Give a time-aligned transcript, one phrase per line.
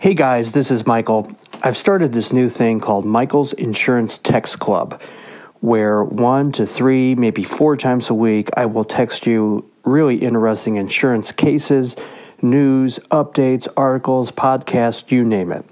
[0.00, 1.30] Hey guys, this is Michael.
[1.62, 4.98] I've started this new thing called Michael's Insurance Text Club,
[5.60, 10.76] where one to three, maybe four times a week, I will text you really interesting
[10.76, 11.96] insurance cases,
[12.40, 15.66] news, updates, articles, podcasts, you name it.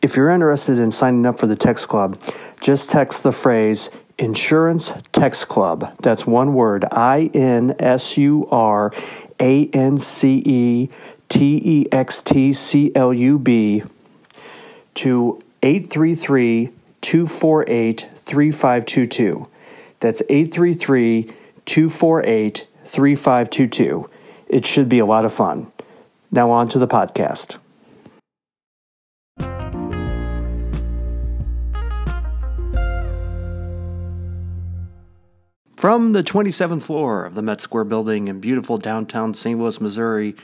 [0.00, 2.22] If you're interested in signing up for the text club,
[2.60, 5.92] just text the phrase Insurance Text Club.
[6.02, 8.92] That's one word I N S U R
[9.40, 10.88] A N C E
[11.28, 13.82] T E X T C L U B
[14.94, 19.44] to 833 248 3522.
[20.00, 21.32] That's 833
[21.64, 24.10] 248 3522.
[24.48, 25.70] It should be a lot of fun.
[26.30, 27.56] Now, on to the podcast.
[35.76, 39.58] From the 27th floor of the Met Square building in beautiful downtown St.
[39.60, 40.34] Louis, Missouri,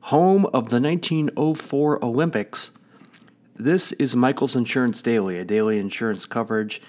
[0.00, 2.72] home of the 1904 Olympics,
[3.56, 6.80] this is Michael's Insurance Daily, a daily insurance coverage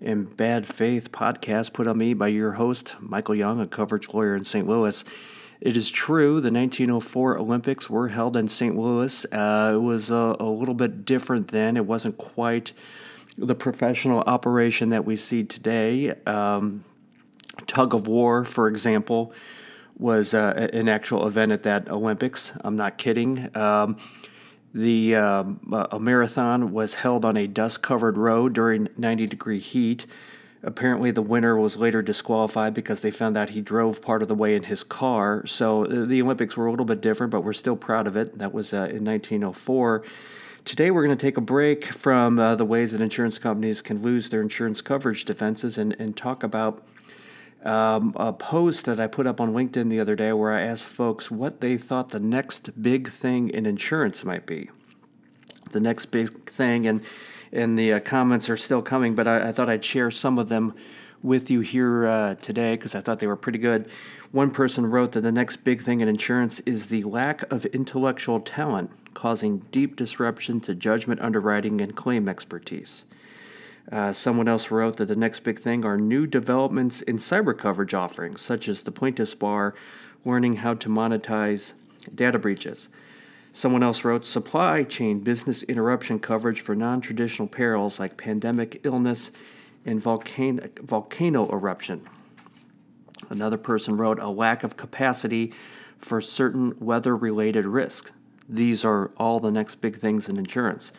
[0.00, 4.34] and bad faith podcast put on me by your host, Michael Young, a coverage lawyer
[4.34, 4.66] in St.
[4.66, 5.04] Louis.
[5.60, 8.76] It is true, the 1904 Olympics were held in St.
[8.76, 9.24] Louis.
[9.30, 11.76] Uh, it was a, a, little bit different then.
[11.76, 12.72] It wasn't quite
[13.38, 16.14] the professional operation that we see today.
[16.26, 16.84] Um,
[17.66, 19.32] tug of war, for example,
[19.96, 22.52] was uh, an actual event at that Olympics.
[22.62, 23.50] I'm not kidding.
[23.56, 23.96] Um,
[24.74, 30.06] the um, a marathon was held on a dust-covered road during 90 degree heat.
[30.64, 34.34] Apparently, the winner was later disqualified because they found out he drove part of the
[34.34, 35.46] way in his car.
[35.46, 38.38] So uh, the Olympics were a little bit different, but we're still proud of it.
[38.38, 40.04] That was uh, in 1904.
[40.64, 44.00] Today, we're going to take a break from uh, the ways that insurance companies can
[44.00, 46.82] lose their insurance coverage defenses and, and talk about
[47.64, 50.86] um, a post that I put up on LinkedIn the other day where I asked
[50.86, 54.70] folks what they thought the next big thing in insurance might be.
[55.72, 57.02] The next big thing, and
[57.52, 60.48] and the uh, comments are still coming, but I, I, thought I'd share some of
[60.48, 60.74] them
[61.22, 63.88] with you here uh, today because I thought they were pretty good.
[64.32, 68.40] One person wrote that the next big thing in insurance is the lack of intellectual
[68.40, 73.06] talent, causing deep disruption to judgment underwriting and claim expertise.
[73.92, 77.94] Uh, someone else wrote that the next big thing are new developments in cyber coverage
[77.94, 79.74] offerings, such as the plaintiff's bar
[80.24, 81.74] learning how to monetize
[82.14, 82.88] data breaches.
[83.52, 89.30] Someone else wrote supply chain business interruption coverage for non traditional perils like pandemic illness
[89.84, 92.08] and volcano, volcano eruption.
[93.30, 95.52] Another person wrote a lack of capacity
[95.98, 98.12] for certain weather related risks.
[98.48, 100.92] These are all the next big things in insurance.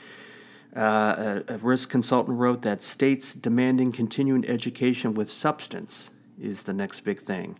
[0.75, 7.02] Uh, a, risk consultant wrote that states demanding continuing education with substance is the next
[7.02, 7.58] big thing.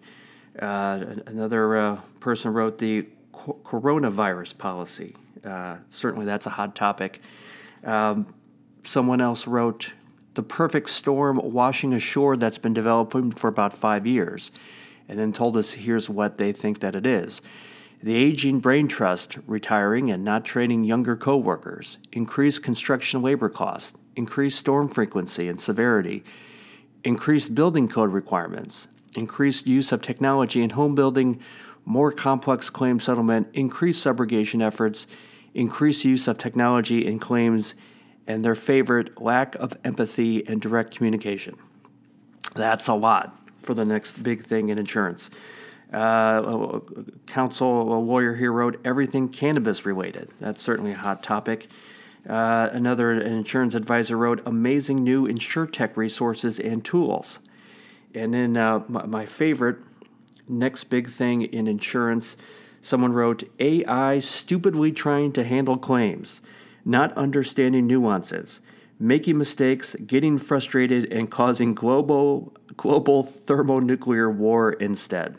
[0.60, 5.16] Uh, another uh, person wrote the co- coronavirus policy.
[5.46, 7.22] Uh, certainly, that's a hot topic.
[7.86, 8.34] Um,
[8.84, 9.94] someone else wrote
[10.34, 14.52] the perfect storm washing ashore that's been developing for about five years,
[15.08, 17.42] and then told us here's what they think that it is.
[18.06, 24.60] The aging brain trust retiring and not training younger coworkers, increased construction labor costs, increased
[24.60, 26.24] storm frequency and severity,
[27.04, 31.40] increased building code requirements, increased use of technology in home building,
[31.84, 35.08] more complex claim settlement, increased subrogation efforts,
[35.56, 37.74] increased use of technology in claims,
[38.28, 41.56] and their favorite, lack of empathy and direct communication.
[42.54, 45.32] That's a lot for the next big thing in insurance.
[45.96, 46.82] Uh,
[47.26, 50.30] counsel, a lawyer here wrote everything cannabis related.
[50.42, 51.70] That's certainly a hot topic.
[52.28, 57.40] Uh, another insurance advisor wrote amazing new insurtech resources and tools.
[58.14, 59.78] And then uh, my, my, favorite,
[60.50, 62.36] next big thing in insurance,
[62.82, 66.42] someone wrote AI stupidly trying to handle claims,
[66.84, 68.60] not understanding nuances,
[69.00, 75.38] making mistakes, getting frustrated, and causing global global thermonuclear war instead.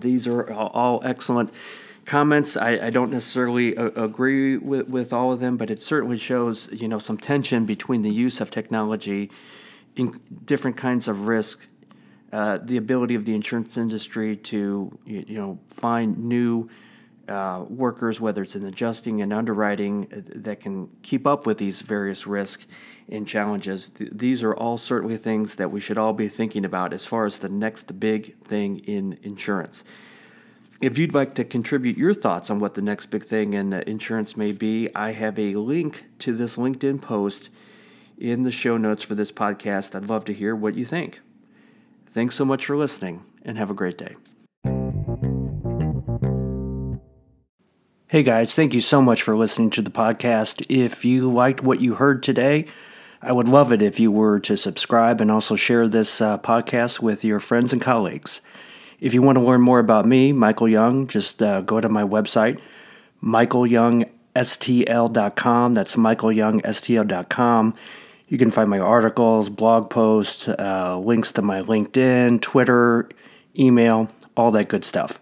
[0.00, 1.50] These are all excellent
[2.04, 2.56] comments.
[2.56, 6.68] I, I don't necessarily a- agree with, with all of them, but it certainly shows
[6.72, 9.30] you know some tension between the use of technology
[9.96, 11.68] in different kinds of risk,
[12.32, 16.68] uh, the ability of the insurance industry to you know find new
[17.28, 21.82] uh, workers, whether it's in adjusting and underwriting, uh, that can keep up with these
[21.82, 22.66] various risks
[23.08, 23.88] and challenges.
[23.90, 27.26] Th- these are all certainly things that we should all be thinking about as far
[27.26, 29.84] as the next big thing in insurance.
[30.80, 33.82] If you'd like to contribute your thoughts on what the next big thing in uh,
[33.86, 37.50] insurance may be, I have a link to this LinkedIn post
[38.18, 39.94] in the show notes for this podcast.
[39.94, 41.20] I'd love to hear what you think.
[42.08, 44.16] Thanks so much for listening and have a great day.
[48.16, 50.64] Hey guys, thank you so much for listening to the podcast.
[50.70, 52.64] If you liked what you heard today,
[53.20, 57.00] I would love it if you were to subscribe and also share this uh, podcast
[57.00, 58.40] with your friends and colleagues.
[59.00, 62.04] If you want to learn more about me, Michael Young, just uh, go to my
[62.04, 62.58] website,
[63.22, 65.74] michaelyoungstl.com.
[65.74, 67.74] That's michaelyoungstl.com.
[68.28, 73.10] You can find my articles, blog posts, uh, links to my LinkedIn, Twitter,
[73.58, 75.20] email, all that good stuff.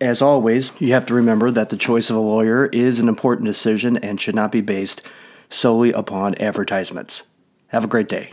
[0.00, 3.46] As always, you have to remember that the choice of a lawyer is an important
[3.46, 5.00] decision and should not be based
[5.48, 7.22] solely upon advertisements.
[7.68, 8.32] Have a great day.